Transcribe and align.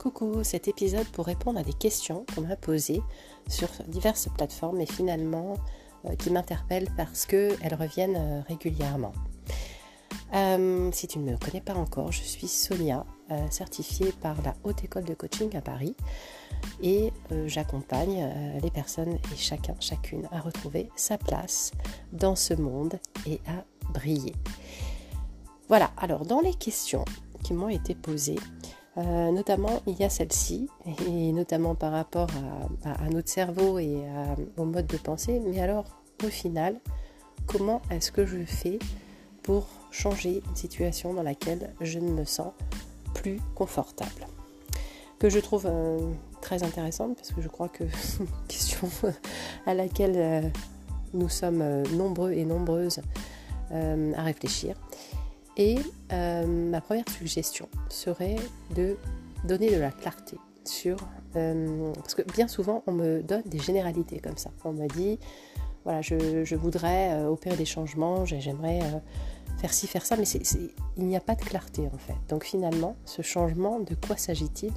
Coucou, 0.00 0.44
cet 0.44 0.66
épisode 0.66 1.06
pour 1.08 1.26
répondre 1.26 1.60
à 1.60 1.62
des 1.62 1.74
questions 1.74 2.24
qu'on 2.34 2.40
m'a 2.40 2.56
posées 2.56 3.02
sur 3.48 3.68
diverses 3.86 4.30
plateformes 4.34 4.80
et 4.80 4.86
finalement 4.86 5.58
euh, 6.06 6.14
qui 6.14 6.30
m'interpellent 6.30 6.88
parce 6.96 7.26
qu'elles 7.26 7.74
reviennent 7.78 8.16
euh, 8.16 8.40
régulièrement. 8.48 9.12
Euh, 10.34 10.90
si 10.90 11.06
tu 11.06 11.18
ne 11.18 11.30
me 11.30 11.36
connais 11.36 11.60
pas 11.60 11.74
encore, 11.74 12.12
je 12.12 12.22
suis 12.22 12.48
Sonia, 12.48 13.04
certifiée 13.50 14.12
par 14.22 14.40
la 14.40 14.54
Haute 14.64 14.82
École 14.84 15.04
de 15.04 15.12
Coaching 15.12 15.54
à 15.54 15.60
Paris 15.60 15.94
et 16.82 17.12
j'accompagne 17.46 18.58
les 18.62 18.70
personnes 18.70 19.18
et 19.32 19.36
chacun, 19.36 19.74
chacune 19.80 20.26
à 20.32 20.40
retrouver 20.40 20.88
sa 20.96 21.18
place 21.18 21.72
dans 22.12 22.36
ce 22.36 22.54
monde 22.54 22.98
et 23.26 23.38
à 23.46 23.64
briller. 23.92 24.34
Voilà, 25.68 25.90
alors 25.98 26.24
dans 26.24 26.40
les 26.40 26.54
questions 26.54 27.04
qui 27.42 27.52
m'ont 27.52 27.68
été 27.68 27.94
posées, 27.94 28.38
euh, 29.00 29.30
notamment, 29.30 29.80
il 29.86 29.94
y 29.98 30.04
a 30.04 30.10
celle-ci, 30.10 30.68
et 31.08 31.32
notamment 31.32 31.74
par 31.74 31.92
rapport 31.92 32.28
à, 32.84 33.08
notre 33.08 33.28
cerveau 33.28 33.78
et 33.78 34.02
au 34.56 34.64
mode 34.64 34.86
de 34.86 34.96
pensée. 34.96 35.40
Mais 35.46 35.60
alors, 35.60 35.84
au 36.22 36.28
final, 36.28 36.78
comment 37.46 37.80
est-ce 37.90 38.12
que 38.12 38.26
je 38.26 38.44
fais 38.44 38.78
pour 39.42 39.66
changer 39.90 40.42
une 40.46 40.56
situation 40.56 41.14
dans 41.14 41.22
laquelle 41.22 41.72
je 41.80 41.98
ne 41.98 42.10
me 42.10 42.24
sens 42.24 42.52
plus 43.14 43.40
confortable? 43.54 44.26
Que 45.18 45.30
je 45.30 45.38
trouve 45.38 45.66
euh, 45.66 45.98
très 46.40 46.62
intéressante 46.62 47.16
parce 47.16 47.32
que 47.32 47.40
je 47.40 47.48
crois 47.48 47.68
que 47.68 47.84
c'est 47.94 48.20
une 48.20 48.46
question 48.48 48.88
à 49.66 49.74
laquelle 49.74 50.14
euh, 50.16 50.48
nous 51.14 51.28
sommes 51.28 51.82
nombreux 51.96 52.32
et 52.32 52.44
nombreuses 52.44 53.00
à 53.72 54.22
réfléchir. 54.22 54.74
Et 55.56 55.78
euh, 56.12 56.46
ma 56.46 56.80
première 56.80 57.08
suggestion 57.08 57.68
serait 57.88 58.36
de 58.74 58.96
donner 59.44 59.70
de 59.70 59.80
la 59.80 59.90
clarté 59.90 60.36
sur... 60.64 60.96
Euh, 61.36 61.92
parce 61.94 62.14
que 62.14 62.22
bien 62.22 62.48
souvent, 62.48 62.82
on 62.86 62.92
me 62.92 63.22
donne 63.22 63.42
des 63.46 63.58
généralités 63.58 64.18
comme 64.18 64.36
ça. 64.36 64.50
On 64.64 64.72
me 64.72 64.86
dit, 64.88 65.18
voilà, 65.84 66.02
je, 66.02 66.54
voudrais 66.54 67.12
euh, 67.12 67.28
opérer 67.28 67.56
des 67.56 67.64
changements, 67.64 68.24
j'aimerais 68.24 68.80
faire 69.58 69.72
ci, 69.72 69.86
faire 69.86 70.04
ça, 70.04 70.16
mais 70.16 70.24
il 70.96 71.04
n'y 71.04 71.16
a 71.16 71.20
pas 71.20 71.34
de 71.34 71.42
clarté 71.42 71.88
en 71.92 71.98
fait. 71.98 72.16
Donc 72.28 72.44
finalement, 72.44 72.96
ce 73.04 73.22
changement, 73.22 73.80
de 73.80 73.94
quoi 73.94 74.16
s'agit-il? 74.16 74.72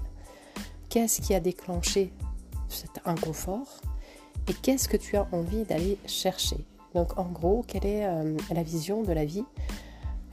Qu'est-ce 0.89 1.21
qui 1.21 1.33
a 1.33 1.39
déclenché 1.39 2.11
cet 2.69 3.01
inconfort? 3.05 3.81
Et 4.47 4.53
qu'est-ce 4.53 4.89
que 4.89 4.97
tu 4.97 5.16
as 5.16 5.27
envie 5.31 5.63
d'aller 5.63 5.97
chercher? 6.05 6.57
Donc 6.94 7.17
en 7.17 7.25
gros, 7.25 7.63
quelle 7.67 7.85
est 7.85 8.05
la 8.53 8.63
vision 8.63 9.01
de 9.01 9.11
la 9.11 9.25
vie 9.25 9.45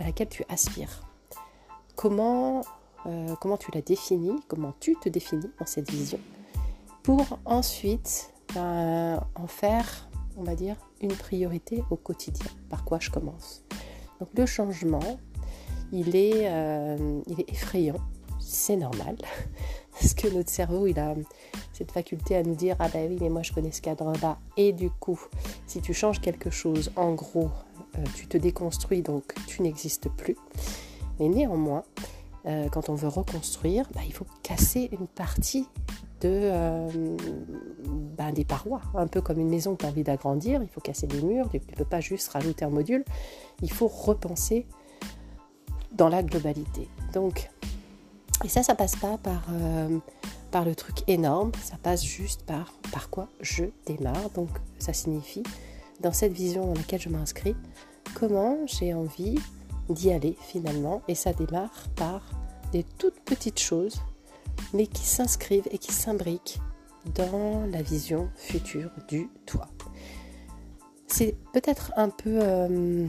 à 0.00 0.04
laquelle 0.04 0.28
tu 0.28 0.44
aspires. 0.48 1.06
Comment, 1.94 2.62
euh, 3.06 3.34
comment 3.40 3.56
tu 3.56 3.70
la 3.72 3.82
définis, 3.82 4.40
comment 4.48 4.74
tu 4.80 4.96
te 4.96 5.08
définis 5.08 5.50
dans 5.58 5.66
cette 5.66 5.90
vision, 5.90 6.18
pour 7.02 7.38
ensuite 7.44 8.32
ben, 8.54 9.22
en 9.34 9.46
faire, 9.46 10.08
on 10.36 10.42
va 10.42 10.54
dire, 10.54 10.76
une 11.00 11.12
priorité 11.12 11.84
au 11.90 11.96
quotidien? 11.96 12.50
Par 12.68 12.84
quoi 12.84 12.98
je 12.98 13.10
commence? 13.10 13.62
Donc 14.18 14.30
le 14.34 14.46
changement, 14.46 15.18
il 15.92 16.16
est, 16.16 16.48
euh, 16.48 17.20
il 17.26 17.40
est 17.40 17.50
effrayant, 17.50 18.00
c'est 18.38 18.76
normal, 18.76 19.16
parce 19.92 20.14
que 20.14 20.28
notre 20.28 20.50
cerveau, 20.50 20.86
il 20.86 20.98
a 20.98 21.14
cette 21.72 21.92
faculté 21.92 22.36
à 22.36 22.42
nous 22.42 22.54
dire 22.54 22.76
ah 22.78 22.88
ben 22.88 23.08
oui 23.08 23.16
mais 23.18 23.30
moi 23.30 23.42
je 23.42 23.52
connais 23.52 23.72
ce 23.72 23.80
cadre-là 23.80 24.38
et 24.58 24.72
du 24.74 24.90
coup 24.90 25.18
si 25.66 25.80
tu 25.80 25.94
changes 25.94 26.20
quelque 26.20 26.50
chose 26.50 26.92
en 26.94 27.14
gros 27.14 27.46
euh, 27.46 27.69
tu 28.14 28.27
te 28.27 28.36
déconstruis, 28.36 29.02
donc 29.02 29.34
tu 29.46 29.62
n'existes 29.62 30.08
plus. 30.08 30.36
Mais 31.19 31.28
néanmoins, 31.28 31.84
euh, 32.46 32.69
quand 32.70 32.88
on 32.88 32.94
veut 32.94 33.08
reconstruire, 33.08 33.86
bah, 33.94 34.00
il 34.06 34.12
faut 34.12 34.27
casser 34.42 34.88
une 34.92 35.06
partie 35.06 35.67
de, 36.23 36.28
euh, 36.28 37.17
bah, 38.17 38.33
des 38.33 38.45
parois. 38.45 38.80
Un 38.95 39.06
peu 39.06 39.20
comme 39.20 39.39
une 39.39 39.51
maison 39.51 39.77
tu 39.77 39.84
as 39.84 39.89
envie 39.89 40.02
d'agrandir, 40.02 40.62
il 40.62 40.68
faut 40.68 40.80
casser 40.80 41.06
des 41.06 41.23
murs, 41.23 41.51
tu 41.51 41.58
ne 41.58 41.77
peux 41.77 41.84
pas 41.84 42.01
juste 42.01 42.28
rajouter 42.28 42.64
un 42.64 42.70
module, 42.70 43.05
il 43.62 43.70
faut 43.70 43.89
repenser 43.89 44.67
dans 45.92 46.08
la 46.08 46.22
globalité. 46.22 46.89
Donc, 47.12 47.51
et 48.45 48.48
ça, 48.48 48.62
ça 48.62 48.74
passe 48.74 48.96
pas 48.96 49.18
par 50.51 50.64
le 50.64 50.74
truc 50.74 51.02
énorme, 51.08 51.52
ça 51.62 51.77
passe 51.83 52.02
juste 52.02 52.45
par 52.45 52.72
par 52.90 53.11
quoi 53.11 53.28
je 53.40 53.64
démarre. 53.86 54.30
Donc, 54.34 54.48
ça 54.78 54.95
signifie 54.95 55.42
dans 56.00 56.12
cette 56.12 56.33
vision 56.33 56.66
dans 56.66 56.74
laquelle 56.74 57.00
je 57.00 57.08
m'inscris, 57.08 57.55
comment 58.14 58.58
j'ai 58.66 58.94
envie 58.94 59.38
d'y 59.88 60.12
aller 60.12 60.36
finalement. 60.40 61.02
Et 61.08 61.14
ça 61.14 61.33
démarre 61.33 61.88
par 61.96 62.22
des 62.72 62.84
toutes 62.98 63.20
petites 63.20 63.61
choses, 63.61 64.00
mais 64.72 64.86
qui 64.86 65.05
s'inscrivent 65.05 65.68
et 65.70 65.78
qui 65.78 65.92
s'imbriquent 65.92 66.60
dans 67.14 67.66
la 67.70 67.83
vision 67.83 68.30
future 68.36 68.90
du 69.08 69.30
toi. 69.46 69.68
C'est 71.06 71.36
peut-être 71.52 71.92
un 71.96 72.08
peu, 72.08 72.39
euh, 72.40 73.06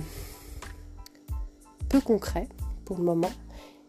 peu 1.88 2.02
concret 2.02 2.48
pour 2.86 2.98
le 2.98 3.04
moment, 3.04 3.32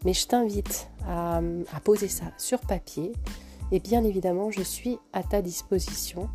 mais 0.05 0.13
je 0.13 0.27
t'invite 0.27 0.87
à, 1.07 1.37
à, 1.37 1.79
poser 1.79 2.09
ça 2.09 2.25
sur 2.37 2.59
papier. 2.59 3.13
Et 3.71 3.79
bien 3.79 4.03
évidemment, 4.03 4.51
je 4.51 4.61
suis 4.61 4.99
à 5.13 5.23
ta 5.23 5.41
disposition 5.41 6.29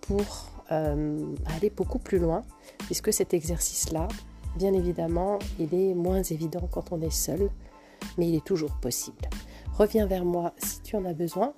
pour 0.00 0.48
euh, 0.72 1.34
aller 1.46 1.70
beaucoup 1.70 1.98
plus 1.98 2.18
loin, 2.18 2.42
puisque 2.86 3.12
cet 3.12 3.34
exercice-là, 3.34 4.08
bien 4.56 4.72
évidemment, 4.72 5.38
il 5.58 5.74
est 5.74 5.94
moins 5.94 6.22
évident 6.22 6.68
quand 6.70 6.92
on 6.92 7.00
est 7.00 7.10
seul, 7.10 7.50
mais 8.18 8.28
il 8.28 8.34
est 8.34 8.44
toujours 8.44 8.72
possible. 8.80 9.28
Reviens 9.72 10.06
vers 10.06 10.24
moi 10.24 10.52
si 10.58 10.80
tu 10.82 10.96
en 10.96 11.04
as 11.04 11.14
besoin. 11.14 11.54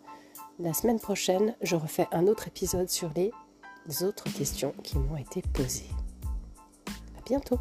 La 0.58 0.72
semaine 0.72 0.98
prochaine, 0.98 1.54
je 1.60 1.76
refais 1.76 2.06
un 2.12 2.26
autre 2.26 2.48
épisode 2.48 2.88
sur 2.88 3.10
les 3.14 3.30
autres 4.02 4.32
questions 4.32 4.72
qui 4.82 4.98
m'ont 4.98 5.16
été 5.16 5.42
posées. 5.52 5.90
À 7.18 7.22
bientôt 7.26 7.58